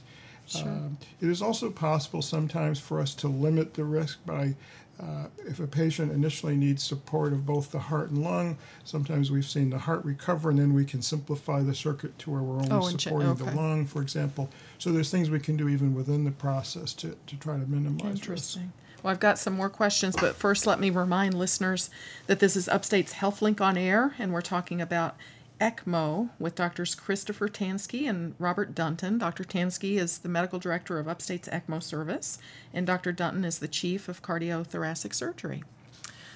Um, 0.63 0.97
it 1.21 1.29
is 1.29 1.41
also 1.41 1.69
possible 1.69 2.21
sometimes 2.21 2.79
for 2.79 2.99
us 2.99 3.13
to 3.15 3.27
limit 3.27 3.73
the 3.75 3.83
risk 3.85 4.19
by 4.25 4.55
uh, 4.99 5.25
if 5.47 5.59
a 5.59 5.67
patient 5.67 6.11
initially 6.11 6.55
needs 6.55 6.83
support 6.83 7.33
of 7.33 7.45
both 7.45 7.71
the 7.71 7.79
heart 7.79 8.09
and 8.11 8.23
lung, 8.23 8.57
sometimes 8.83 9.31
we've 9.31 9.45
seen 9.45 9.69
the 9.69 9.79
heart 9.79 10.03
recover 10.05 10.51
and 10.51 10.59
then 10.59 10.73
we 10.73 10.85
can 10.85 11.01
simplify 11.01 11.61
the 11.61 11.73
circuit 11.73 12.17
to 12.19 12.29
where 12.29 12.41
we're 12.41 12.57
only 12.57 12.69
Oh, 12.71 12.97
supporting 12.97 13.33
the 13.35 13.45
lung, 13.45 13.85
for 13.85 14.01
example. 14.01 14.49
So 14.77 14.91
there's 14.91 15.09
things 15.09 15.29
we 15.29 15.39
can 15.39 15.57
do 15.57 15.67
even 15.69 15.95
within 15.95 16.23
the 16.23 16.31
process 16.31 16.93
to, 16.95 17.15
to 17.27 17.35
try 17.37 17.55
to 17.57 17.65
minimize 17.65 18.03
risk. 18.03 18.23
Interesting. 18.23 18.73
Well, 19.01 19.11
I've 19.11 19.19
got 19.19 19.39
some 19.39 19.53
more 19.53 19.69
questions, 19.69 20.15
but 20.19 20.35
first 20.35 20.67
let 20.67 20.79
me 20.79 20.91
remind 20.91 21.33
listeners 21.33 21.89
that 22.27 22.39
this 22.39 22.55
is 22.55 22.67
Upstate's 22.67 23.15
HealthLink 23.15 23.59
on 23.59 23.77
Air, 23.77 24.13
and 24.19 24.31
we're 24.31 24.41
talking 24.41 24.79
about 24.79 25.15
ECMO 25.61 26.31
with 26.39 26.55
Doctors 26.55 26.95
Christopher 26.95 27.47
Tanski 27.47 28.09
and 28.09 28.33
Robert 28.39 28.73
Dunton. 28.73 29.19
Dr. 29.19 29.43
Tanski 29.43 29.97
is 29.99 30.17
the 30.17 30.27
medical 30.27 30.57
director 30.57 30.97
of 30.97 31.07
Upstate's 31.07 31.47
ECMO 31.47 31.81
service, 31.83 32.39
and 32.73 32.87
Dr. 32.87 33.11
Dunton 33.11 33.45
is 33.45 33.59
the 33.59 33.67
chief 33.67 34.09
of 34.09 34.23
cardiothoracic 34.23 35.13
surgery. 35.13 35.63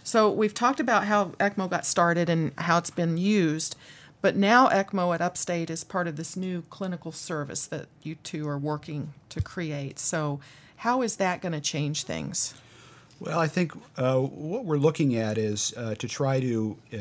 So 0.04 0.32
we've 0.32 0.54
talked 0.54 0.80
about 0.80 1.06
how 1.06 1.30
ECMO 1.40 1.68
got 1.68 1.88
started 1.88 2.30
and 2.30 2.54
how 2.60 2.78
it's 2.78 2.92
been 2.92 3.18
used, 3.18 3.76
but 4.22 4.36
now 4.36 4.70
ECMO 4.70 5.16
at 5.16 5.22
Upstate 5.22 5.72
is 5.72 5.84
part 5.84 6.08
of 6.08 6.18
this 6.18 6.38
new 6.38 6.62
clinical 6.70 7.12
service 7.12 7.66
that 7.66 7.88
you 8.04 8.16
two 8.16 8.48
are 8.48 8.60
working 8.60 9.14
to 9.30 9.42
create. 9.42 9.98
So 9.98 10.40
how 10.78 11.02
is 11.02 11.16
that 11.16 11.42
going 11.42 11.54
to 11.54 11.62
change 11.62 12.04
things? 12.04 12.54
Well, 13.20 13.40
I 13.40 13.48
think 13.48 13.74
uh, 13.98 14.20
what 14.20 14.66
we're 14.66 14.78
looking 14.78 15.16
at 15.16 15.38
is 15.38 15.74
uh, 15.78 15.96
to 15.96 16.08
try 16.08 16.40
to 16.42 16.78
uh, 16.94 16.98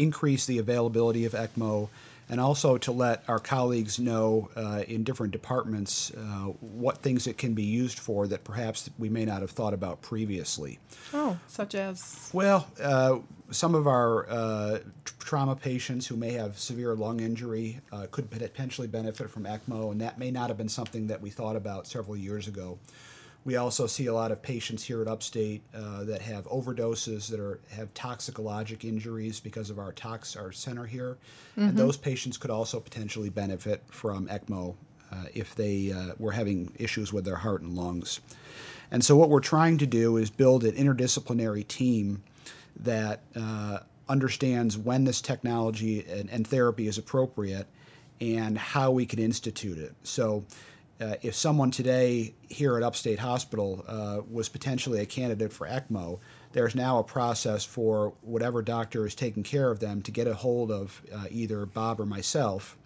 increase 0.00 0.46
the 0.46 0.58
availability 0.58 1.24
of 1.24 1.32
ECMO 1.32 1.88
and 2.30 2.40
also 2.40 2.78
to 2.78 2.92
let 2.92 3.24
our 3.26 3.40
colleagues 3.40 3.98
know 3.98 4.48
uh, 4.56 4.84
in 4.86 5.02
different 5.02 5.32
departments 5.32 6.12
uh, 6.12 6.44
what 6.60 6.98
things 6.98 7.26
it 7.26 7.36
can 7.36 7.54
be 7.54 7.64
used 7.64 7.98
for 7.98 8.28
that 8.28 8.44
perhaps 8.44 8.88
we 8.98 9.08
may 9.08 9.24
not 9.24 9.40
have 9.40 9.50
thought 9.50 9.74
about 9.74 10.00
previously. 10.00 10.78
Oh, 11.12 11.36
such 11.48 11.74
as? 11.74 12.30
Well, 12.32 12.68
uh, 12.80 13.18
some 13.50 13.74
of 13.74 13.88
our 13.88 14.30
uh, 14.30 14.78
trauma 15.18 15.56
patients 15.56 16.06
who 16.06 16.16
may 16.16 16.30
have 16.32 16.56
severe 16.56 16.94
lung 16.94 17.18
injury 17.18 17.80
uh, 17.90 18.06
could 18.12 18.30
potentially 18.30 18.86
benefit 18.86 19.28
from 19.28 19.42
ECMO, 19.42 19.90
and 19.90 20.00
that 20.00 20.16
may 20.16 20.30
not 20.30 20.50
have 20.50 20.56
been 20.56 20.68
something 20.68 21.08
that 21.08 21.20
we 21.20 21.30
thought 21.30 21.56
about 21.56 21.88
several 21.88 22.16
years 22.16 22.46
ago. 22.46 22.78
We 23.44 23.56
also 23.56 23.86
see 23.86 24.06
a 24.06 24.12
lot 24.12 24.32
of 24.32 24.42
patients 24.42 24.84
here 24.84 25.00
at 25.00 25.08
Upstate 25.08 25.62
uh, 25.74 26.04
that 26.04 26.20
have 26.20 26.44
overdoses 26.48 27.30
that 27.30 27.40
are 27.40 27.60
have 27.70 27.92
toxicologic 27.94 28.84
injuries 28.84 29.40
because 29.40 29.70
of 29.70 29.78
our 29.78 29.92
tox 29.92 30.36
our 30.36 30.52
center 30.52 30.84
here, 30.84 31.16
mm-hmm. 31.52 31.70
and 31.70 31.78
those 31.78 31.96
patients 31.96 32.36
could 32.36 32.50
also 32.50 32.78
potentially 32.80 33.30
benefit 33.30 33.82
from 33.88 34.26
ECMO 34.28 34.74
uh, 35.10 35.24
if 35.34 35.54
they 35.54 35.92
uh, 35.92 36.12
were 36.18 36.32
having 36.32 36.70
issues 36.78 37.12
with 37.12 37.24
their 37.24 37.36
heart 37.36 37.62
and 37.62 37.74
lungs. 37.76 38.20
And 38.90 39.04
so, 39.04 39.16
what 39.16 39.30
we're 39.30 39.40
trying 39.40 39.78
to 39.78 39.86
do 39.86 40.16
is 40.18 40.30
build 40.30 40.64
an 40.64 40.72
interdisciplinary 40.72 41.66
team 41.66 42.22
that 42.76 43.22
uh, 43.34 43.78
understands 44.08 44.76
when 44.76 45.04
this 45.04 45.20
technology 45.20 46.04
and, 46.10 46.28
and 46.30 46.46
therapy 46.46 46.88
is 46.88 46.98
appropriate 46.98 47.66
and 48.20 48.58
how 48.58 48.90
we 48.90 49.06
can 49.06 49.18
institute 49.18 49.78
it. 49.78 49.94
So 50.02 50.44
uh, 51.00 51.14
if 51.22 51.34
someone 51.34 51.70
today 51.70 52.34
here 52.48 52.76
at 52.76 52.82
Upstate 52.82 53.18
Hospital 53.18 53.84
uh, 53.88 54.20
was 54.30 54.48
potentially 54.48 55.00
a 55.00 55.06
candidate 55.06 55.52
for 55.52 55.66
ECMO, 55.66 56.18
there's 56.52 56.74
now 56.74 56.98
a 56.98 57.04
process 57.04 57.64
for 57.64 58.12
whatever 58.20 58.60
doctor 58.60 59.06
is 59.06 59.14
taking 59.14 59.42
care 59.42 59.70
of 59.70 59.80
them 59.80 60.02
to 60.02 60.10
get 60.10 60.26
a 60.26 60.34
hold 60.34 60.70
of 60.70 61.00
uh, 61.12 61.24
either 61.30 61.64
Bob 61.64 62.00
or 62.00 62.06
myself 62.06 62.76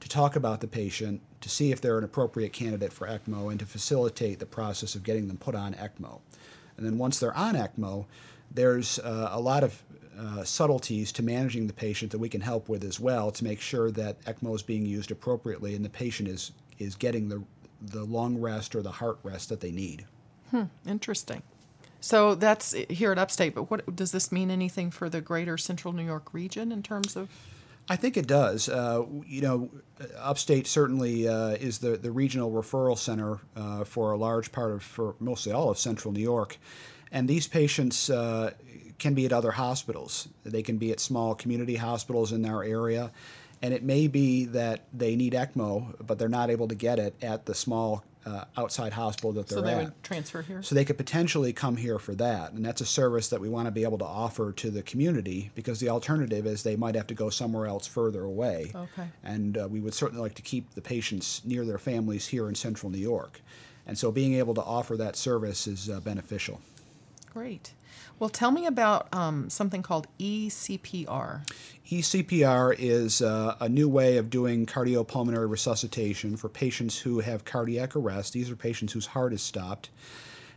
to 0.00 0.08
talk 0.08 0.36
about 0.36 0.60
the 0.60 0.66
patient, 0.66 1.22
to 1.40 1.48
see 1.48 1.70
if 1.70 1.80
they're 1.80 1.96
an 1.96 2.04
appropriate 2.04 2.52
candidate 2.52 2.92
for 2.92 3.06
ECMO, 3.06 3.50
and 3.50 3.60
to 3.60 3.66
facilitate 3.66 4.38
the 4.38 4.46
process 4.46 4.94
of 4.94 5.02
getting 5.02 5.28
them 5.28 5.36
put 5.36 5.54
on 5.54 5.74
ECMO. 5.74 6.20
And 6.76 6.84
then 6.84 6.98
once 6.98 7.20
they're 7.20 7.36
on 7.36 7.54
ECMO, 7.54 8.04
there's 8.50 8.98
uh, 8.98 9.30
a 9.32 9.40
lot 9.40 9.62
of 9.64 9.82
uh, 10.18 10.44
subtleties 10.44 11.10
to 11.12 11.22
managing 11.22 11.68
the 11.68 11.72
patient 11.72 12.10
that 12.10 12.18
we 12.18 12.28
can 12.28 12.40
help 12.40 12.68
with 12.68 12.84
as 12.84 13.00
well 13.00 13.30
to 13.30 13.44
make 13.44 13.60
sure 13.60 13.90
that 13.92 14.22
ECMO 14.24 14.54
is 14.54 14.62
being 14.62 14.84
used 14.84 15.10
appropriately 15.10 15.74
and 15.74 15.82
the 15.82 15.88
patient 15.88 16.28
is 16.28 16.52
is 16.78 16.96
getting 16.96 17.28
the 17.28 17.42
the 17.90 18.04
lung 18.04 18.38
rest 18.38 18.74
or 18.74 18.82
the 18.82 18.92
heart 18.92 19.18
rest 19.22 19.48
that 19.48 19.60
they 19.60 19.72
need. 19.72 20.06
Hmm, 20.50 20.64
interesting. 20.86 21.42
So 22.00 22.34
that's 22.34 22.72
here 22.90 23.12
at 23.12 23.18
Upstate, 23.18 23.54
but 23.54 23.70
what 23.70 23.94
does 23.94 24.10
this 24.10 24.32
mean 24.32 24.50
anything 24.50 24.90
for 24.90 25.08
the 25.08 25.20
greater 25.20 25.56
Central 25.56 25.92
New 25.92 26.04
York 26.04 26.34
region 26.34 26.72
in 26.72 26.82
terms 26.82 27.16
of? 27.16 27.28
I 27.88 27.96
think 27.96 28.16
it 28.16 28.26
does. 28.26 28.68
Uh, 28.68 29.04
you 29.26 29.40
know, 29.40 29.70
Upstate 30.18 30.66
certainly 30.66 31.28
uh, 31.28 31.50
is 31.50 31.78
the, 31.78 31.96
the 31.96 32.10
regional 32.10 32.50
referral 32.50 32.98
center 32.98 33.38
uh, 33.56 33.84
for 33.84 34.12
a 34.12 34.16
large 34.16 34.52
part 34.52 34.72
of, 34.72 34.82
for 34.82 35.14
mostly 35.20 35.52
all 35.52 35.70
of 35.70 35.78
Central 35.78 36.12
New 36.12 36.20
York. 36.20 36.58
And 37.12 37.28
these 37.28 37.46
patients 37.46 38.10
uh, 38.10 38.52
can 38.98 39.14
be 39.14 39.26
at 39.26 39.32
other 39.32 39.50
hospitals. 39.52 40.28
They 40.44 40.62
can 40.62 40.78
be 40.78 40.92
at 40.92 41.00
small 41.00 41.34
community 41.34 41.76
hospitals 41.76 42.32
in 42.32 42.44
our 42.46 42.64
area 42.64 43.12
and 43.62 43.72
it 43.72 43.82
may 43.82 44.08
be 44.08 44.44
that 44.46 44.84
they 44.92 45.14
need 45.14 45.32
ECMO, 45.32 45.94
but 46.04 46.18
they're 46.18 46.28
not 46.28 46.50
able 46.50 46.68
to 46.68 46.74
get 46.74 46.98
it 46.98 47.14
at 47.22 47.46
the 47.46 47.54
small 47.54 48.04
uh, 48.26 48.44
outside 48.56 48.92
hospital 48.92 49.32
that 49.32 49.48
they're 49.48 49.58
at. 49.58 49.62
so 49.62 49.66
they 49.66 49.72
at. 49.74 49.84
would 49.84 50.02
transfer 50.02 50.42
here. 50.42 50.62
So 50.62 50.74
they 50.74 50.84
could 50.84 50.96
potentially 50.96 51.52
come 51.52 51.76
here 51.76 51.98
for 51.98 52.14
that, 52.16 52.52
and 52.52 52.64
that's 52.64 52.80
a 52.80 52.86
service 52.86 53.28
that 53.28 53.40
we 53.40 53.48
want 53.48 53.66
to 53.66 53.72
be 53.72 53.84
able 53.84 53.98
to 53.98 54.04
offer 54.04 54.52
to 54.52 54.70
the 54.70 54.82
community 54.82 55.50
because 55.54 55.80
the 55.80 55.88
alternative 55.88 56.46
is 56.46 56.62
they 56.62 56.76
might 56.76 56.94
have 56.94 57.06
to 57.08 57.14
go 57.14 57.30
somewhere 57.30 57.66
else 57.66 57.86
further 57.86 58.24
away. 58.24 58.72
Okay. 58.74 59.08
And 59.24 59.58
uh, 59.58 59.68
we 59.68 59.80
would 59.80 59.94
certainly 59.94 60.22
like 60.22 60.34
to 60.34 60.42
keep 60.42 60.74
the 60.74 60.82
patients 60.82 61.42
near 61.44 61.64
their 61.64 61.78
families 61.78 62.26
here 62.26 62.48
in 62.48 62.54
Central 62.54 62.90
New 62.90 62.98
York, 62.98 63.40
and 63.86 63.96
so 63.96 64.12
being 64.12 64.34
able 64.34 64.54
to 64.54 64.62
offer 64.62 64.96
that 64.96 65.16
service 65.16 65.66
is 65.66 65.88
uh, 65.88 66.00
beneficial. 66.00 66.60
Great. 67.32 67.72
Well, 68.22 68.28
tell 68.28 68.52
me 68.52 68.66
about 68.66 69.12
um, 69.12 69.50
something 69.50 69.82
called 69.82 70.06
eCPR. 70.20 71.44
eCPR 71.90 72.76
is 72.78 73.20
uh, 73.20 73.56
a 73.58 73.68
new 73.68 73.88
way 73.88 74.16
of 74.16 74.30
doing 74.30 74.64
cardiopulmonary 74.64 75.50
resuscitation 75.50 76.36
for 76.36 76.48
patients 76.48 77.00
who 77.00 77.18
have 77.18 77.44
cardiac 77.44 77.96
arrest. 77.96 78.32
These 78.32 78.48
are 78.48 78.54
patients 78.54 78.92
whose 78.92 79.06
heart 79.06 79.32
is 79.32 79.42
stopped. 79.42 79.90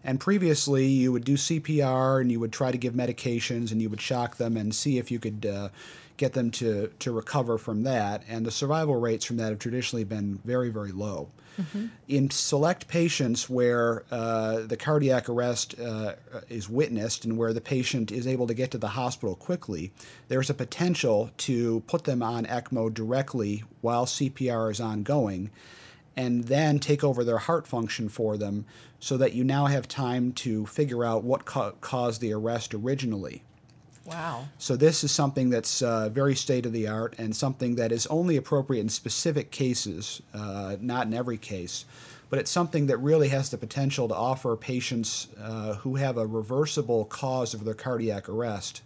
And 0.04 0.20
previously, 0.20 0.86
you 0.86 1.12
would 1.12 1.26
do 1.26 1.34
CPR 1.34 2.22
and 2.22 2.32
you 2.32 2.40
would 2.40 2.54
try 2.54 2.72
to 2.72 2.78
give 2.78 2.94
medications 2.94 3.72
and 3.72 3.82
you 3.82 3.90
would 3.90 4.00
shock 4.00 4.38
them 4.38 4.58
and 4.58 4.76
see 4.76 5.00
if 5.00 5.10
you 5.10 5.18
could 5.18 5.48
uh, 5.48 5.70
get 6.18 6.34
them 6.34 6.52
to, 6.52 6.92
to 7.00 7.12
recover 7.12 7.58
from 7.58 7.84
that. 7.84 8.24
And 8.28 8.46
the 8.46 8.52
survival 8.52 8.96
rates 8.96 9.26
from 9.26 9.38
that 9.38 9.50
have 9.50 9.60
traditionally 9.60 10.04
been 10.04 10.40
very, 10.46 10.70
very 10.70 10.92
low. 10.92 11.30
Mm-hmm. 11.60 11.86
In 12.08 12.30
select 12.30 12.88
patients 12.88 13.50
where 13.50 14.04
uh, 14.12 14.62
the 14.62 14.76
cardiac 14.76 15.30
arrest 15.30 15.80
uh, 15.80 16.14
is 16.50 16.70
witnessed 16.70 17.24
and 17.26 17.38
where 17.38 17.54
the 17.54 17.62
patient 17.62 18.12
is 18.12 18.28
able 18.28 18.48
to 18.48 18.54
get 18.54 18.72
to 18.72 18.78
the 18.78 18.90
hospital 18.90 19.36
quickly, 19.36 19.92
there's 20.28 20.50
a 20.50 20.54
potential 20.54 21.32
to 21.38 21.82
put 21.88 22.04
them 22.04 22.22
on 22.22 22.46
ECMO 22.46 22.94
directly 22.94 23.64
while 23.82 24.06
CPR 24.06 24.72
is 24.72 24.82
ongoing 24.82 25.50
and 26.18 26.46
then 26.46 26.80
take 26.80 27.04
over 27.04 27.24
their 27.24 27.38
heart 27.38 27.68
function 27.68 28.10
for 28.10 28.38
them 28.38 28.66
so 29.00 29.18
that 29.18 29.34
you 29.34 29.44
now 29.44 29.66
have 29.66 29.88
time 29.88 30.32
to 30.32 30.66
figure 30.66 31.04
out 31.04 31.24
what 31.24 31.46
ca- 31.46 31.72
caused 31.82 32.22
the 32.22 32.34
arrest 32.34 32.74
originally. 32.74 33.44
Wow. 34.06 34.48
So 34.60 34.76
this 34.76 35.04
is 35.04 35.12
something 35.12 35.50
that's 35.50 35.82
uh, 35.82 36.10
very 36.10 36.36
state 36.36 36.66
of 36.66 36.74
the 36.74 36.88
art 36.88 37.16
and 37.18 37.36
something 37.36 37.76
that 37.76 37.92
is 37.92 38.06
only 38.08 38.38
appropriate 38.38 38.82
in 38.82 38.90
specific 38.90 39.52
cases, 39.52 40.22
uh, 40.34 40.78
not 40.80 41.08
in 41.08 41.14
every 41.14 41.38
case. 41.38 41.86
But 42.30 42.40
it's 42.40 42.52
something 42.52 42.88
that 42.88 42.98
really 42.98 43.30
has 43.30 43.50
the 43.50 43.58
potential 43.58 44.08
to 44.08 44.16
offer 44.16 44.56
patients 44.56 45.28
uh, 45.40 45.76
who 45.76 45.96
have 45.96 46.18
a 46.18 46.26
reversible 46.26 47.06
cause 47.06 47.54
of 47.54 47.66
their 47.66 47.74
cardiac 47.74 48.30
arrest 48.30 48.82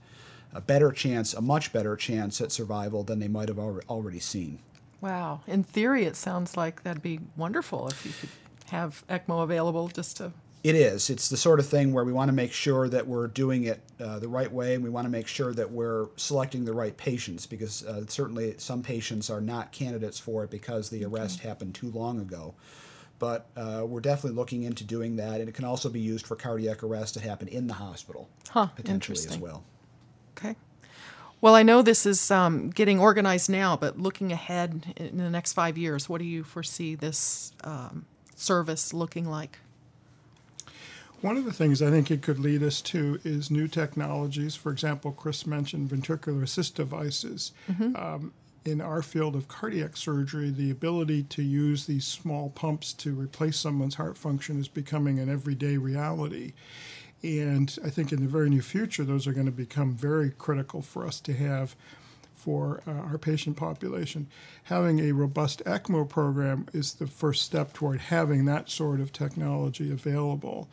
a 0.54 0.62
better 0.62 0.92
chance, 0.92 1.34
a 1.34 1.42
much 1.42 1.72
better 1.72 1.96
chance 1.96 2.42
at 2.42 2.52
survival 2.52 3.04
than 3.04 3.20
they 3.20 3.28
might 3.28 3.50
have 3.50 3.60
already 3.60 4.20
seen. 4.20 4.60
Wow. 5.02 5.42
In 5.48 5.64
theory, 5.64 6.06
it 6.06 6.16
sounds 6.16 6.58
like 6.58 6.84
that'd 6.84 7.04
be 7.04 7.20
wonderful 7.38 7.88
if 7.88 8.06
you 8.06 8.12
could 8.20 8.30
have 8.72 9.04
ECMO 9.08 9.44
available 9.44 9.88
just 9.88 10.18
to 10.18 10.32
it 10.64 10.76
is. 10.76 11.10
It's 11.10 11.30
the 11.30 11.38
sort 11.38 11.60
of 11.60 11.68
thing 11.68 11.94
where 11.94 12.04
we 12.04 12.12
want 12.12 12.28
to 12.30 12.34
make 12.34 12.52
sure 12.52 12.90
that 12.90 13.08
we're 13.08 13.28
doing 13.28 13.64
it 13.64 13.82
uh, 14.00 14.20
the 14.20 14.28
right 14.28 14.52
way, 14.52 14.76
and 14.76 14.84
we 14.84 14.90
want 14.90 15.06
to 15.06 15.10
make 15.10 15.28
sure 15.28 15.54
that 15.54 15.72
we're 15.72 16.08
selecting 16.18 16.66
the 16.66 16.74
right 16.74 16.96
patients 16.96 17.46
because 17.46 17.86
uh, 17.86 18.06
certainly 18.08 18.56
some 18.58 18.84
patients 18.84 19.30
are 19.30 19.40
not 19.40 19.72
candidates 19.72 20.20
for 20.20 20.44
it 20.44 20.50
because 20.50 20.90
the 20.90 21.06
arrest 21.06 21.40
happened 21.40 21.76
too 21.76 21.90
long 21.92 22.20
ago. 22.20 22.54
But 23.20 23.48
uh, 23.56 23.86
we're 23.86 24.02
definitely 24.02 24.36
looking 24.38 24.64
into 24.64 24.84
doing 24.84 25.16
that, 25.18 25.40
and 25.40 25.50
it 25.50 25.56
can 25.56 25.66
also 25.66 25.90
be 25.90 26.00
used 26.00 26.28
for 26.28 26.36
cardiac 26.36 26.84
arrest 26.84 27.14
to 27.16 27.22
happen 27.22 27.48
in 27.48 27.68
the 27.68 27.74
hospital, 27.74 28.30
huh, 28.50 28.68
potentially 28.68 29.18
as 29.18 29.38
well. 29.38 29.64
Okay. 30.38 30.56
Well, 31.42 31.56
I 31.56 31.64
know 31.64 31.82
this 31.82 32.06
is 32.06 32.32
um, 32.32 32.70
getting 32.70 33.00
organized 33.00 33.50
now, 33.50 33.78
but 33.78 33.98
looking 33.98 34.34
ahead 34.34 34.94
in 34.98 35.18
the 35.18 35.30
next 35.30 35.54
five 35.54 35.78
years, 35.78 36.10
what 36.10 36.20
do 36.20 36.26
you 36.26 36.44
foresee 36.44 36.96
this 36.96 37.54
um, 37.64 38.06
service 38.36 38.94
looking 38.94 39.26
like? 39.26 39.60
One 41.22 41.36
of 41.36 41.44
the 41.44 41.54
things 41.54 41.82
I 41.82 41.90
think 41.90 42.12
it 42.12 42.22
could 42.22 42.40
lead 42.40 42.64
us 42.64 42.82
to 42.84 43.20
is 43.26 43.52
new 43.52 43.68
technologies. 43.68 44.56
For 44.56 44.72
example, 44.72 45.12
Chris 45.12 45.46
mentioned 45.46 45.90
ventricular 45.90 46.44
assist 46.44 46.76
devices. 46.76 47.52
Mm-hmm. 47.70 47.96
Um, 47.96 48.34
in 48.66 48.82
our 48.82 49.02
field 49.02 49.36
of 49.36 49.48
cardiac 49.48 49.98
surgery, 49.98 50.50
the 50.50 50.72
ability 50.72 51.24
to 51.24 51.42
use 51.42 51.86
these 51.86 52.06
small 52.06 52.50
pumps 52.50 52.94
to 52.94 53.14
replace 53.14 53.58
someone's 53.58 53.96
heart 53.96 54.18
function 54.18 54.60
is 54.60 54.68
becoming 54.68 55.20
an 55.20 55.30
everyday 55.30 55.78
reality. 55.78 56.54
And 57.22 57.78
I 57.84 57.90
think 57.90 58.12
in 58.12 58.22
the 58.22 58.30
very 58.30 58.50
near 58.50 58.62
future, 58.62 59.04
those 59.04 59.28
are 59.28 59.34
going 59.34 59.46
to 59.46 59.52
become 59.52 59.94
very 59.94 60.30
critical 60.32 60.82
for 60.82 61.06
us 61.06 61.20
to 61.22 61.34
have 61.34 61.76
for 62.34 62.82
uh, 62.88 62.92
our 62.92 63.18
patient 63.18 63.58
population. 63.58 64.28
Having 64.64 65.02
a 65.02 65.12
robust 65.12 65.62
ECMO 65.66 66.08
program 66.08 66.68
is 66.74 66.94
the 66.94 67.08
first 67.08 67.44
step 67.44 67.74
toward 67.74 68.00
having 68.00 68.46
that 68.46 68.70
sort 68.70 69.02
of 69.02 69.12
technology 69.12 69.92
available. 69.92 70.70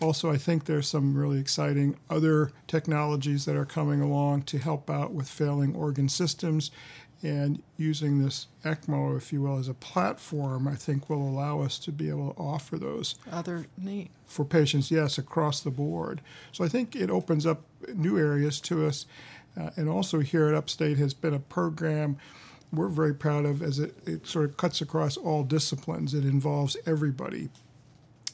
Also, 0.00 0.30
I 0.30 0.36
think 0.36 0.64
there's 0.66 0.88
some 0.88 1.14
really 1.16 1.38
exciting 1.40 1.96
other 2.10 2.52
technologies 2.66 3.46
that 3.46 3.56
are 3.56 3.64
coming 3.64 4.00
along 4.00 4.42
to 4.42 4.58
help 4.58 4.90
out 4.90 5.12
with 5.12 5.28
failing 5.28 5.74
organ 5.74 6.08
systems 6.08 6.70
And 7.22 7.62
using 7.78 8.22
this 8.22 8.46
ECMO, 8.62 9.16
if 9.16 9.32
you 9.32 9.40
will, 9.40 9.58
as 9.58 9.68
a 9.68 9.74
platform, 9.74 10.68
I 10.68 10.74
think 10.74 11.08
will 11.08 11.26
allow 11.26 11.60
us 11.62 11.78
to 11.80 11.92
be 11.92 12.10
able 12.10 12.34
to 12.34 12.38
offer 12.38 12.76
those 12.76 13.14
Other 13.32 13.66
neat. 13.78 14.10
for 14.26 14.44
patients, 14.44 14.90
yes, 14.90 15.16
across 15.16 15.62
the 15.62 15.70
board. 15.70 16.20
So 16.52 16.62
I 16.62 16.68
think 16.68 16.94
it 16.94 17.10
opens 17.10 17.46
up 17.46 17.62
new 17.94 18.18
areas 18.18 18.60
to 18.62 18.86
us. 18.86 19.06
Uh, 19.58 19.70
and 19.76 19.88
also 19.88 20.20
here 20.20 20.46
at 20.48 20.54
Upstate 20.54 20.98
has 20.98 21.14
been 21.14 21.32
a 21.32 21.38
program 21.38 22.18
we're 22.72 22.88
very 22.88 23.14
proud 23.14 23.46
of 23.46 23.62
as 23.62 23.78
it, 23.78 23.94
it 24.06 24.26
sort 24.26 24.44
of 24.44 24.56
cuts 24.56 24.80
across 24.80 25.16
all 25.16 25.44
disciplines. 25.44 26.14
It 26.14 26.24
involves 26.24 26.76
everybody. 26.84 27.48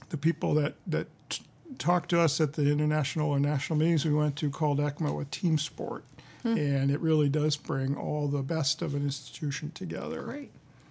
The 0.09 0.17
people 0.17 0.55
that, 0.55 0.75
that 0.87 1.07
t- 1.73 1.77
talk 1.79 2.09
to 2.09 2.21
us 2.21 2.41
at 2.41 2.55
the 2.55 2.71
international 2.71 3.31
or 3.31 3.41
national 3.41 3.79
meetings 3.79 4.05
we 4.05 4.13
went 4.13 4.37
to 4.37 4.51
called 4.51 4.79
ECMO 4.79 5.21
a 5.21 5.25
team 5.27 5.59
sport. 5.59 6.05
And 6.45 6.91
it 6.91 6.99
really 6.99 7.29
does 7.29 7.57
bring 7.57 7.97
all 7.97 8.27
the 8.27 8.43
best 8.43 8.83
of 8.83 8.97
an 8.97 9.05
institution 9.05 9.71
together. 9.75 10.23
Great. 10.23 10.51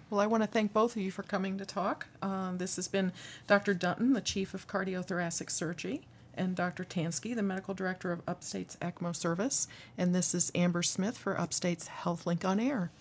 Well, 0.09 0.21
I 0.21 0.27
want 0.27 0.43
to 0.43 0.47
thank 0.47 0.71
both 0.71 0.95
of 0.95 1.01
you 1.01 1.11
for 1.11 1.23
coming 1.23 1.57
to 1.57 1.65
talk. 1.65 2.07
Um, 2.21 2.57
this 2.57 2.77
has 2.77 2.87
been 2.87 3.11
Dr. 3.47 3.73
Dunton, 3.73 4.13
the 4.13 4.21
Chief 4.21 4.53
of 4.53 4.67
Cardiothoracic 4.67 5.49
Surgery, 5.49 6.01
and 6.35 6.55
Dr. 6.55 6.83
Tanski, 6.83 7.35
the 7.35 7.43
Medical 7.43 7.73
Director 7.73 8.11
of 8.11 8.21
Upstate's 8.27 8.77
ECMO 8.81 9.15
Service. 9.15 9.67
And 9.97 10.15
this 10.15 10.33
is 10.33 10.51
Amber 10.55 10.83
Smith 10.83 11.17
for 11.17 11.39
Upstate's 11.39 11.89
HealthLink 12.03 12.45
on 12.45 12.59
Air. 12.59 12.91